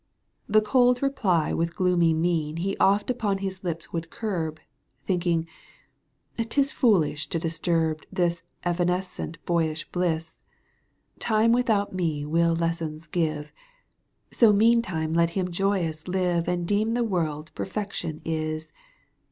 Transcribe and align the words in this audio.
и 0.49 0.53
The 0.53 0.61
cold 0.63 1.03
reply 1.03 1.53
with 1.53 1.75
gloomy 1.75 2.11
mien' 2.11 2.57
He 2.65 2.75
oft 2.77 3.11
upon 3.11 3.37
his 3.37 3.63
lips 3.63 3.93
would 3.93 4.09
curb, 4.09 4.59
Thinking: 5.05 5.47
'tis 6.39 6.71
foolish 6.71 7.27
to 7.27 7.37
disturb 7.37 8.01
This 8.11 8.41
evanescent 8.65 9.37
boyish 9.45 9.87
bliss. 9.91 10.39
Time 11.19 11.51
without 11.51 11.93
me 11.93 12.25
will 12.25 12.55
lessons 12.55 13.05
give, 13.05 13.53
So 14.31 14.51
meantime 14.51 15.13
let 15.13 15.29
him 15.37 15.51
joyous 15.51 16.07
live 16.07 16.45
^ 16.45 16.47
And 16.47 16.67
deem 16.67 16.95
the 16.95 17.03
world 17.03 17.51
perfection 17.53 18.21
is 18.25 18.71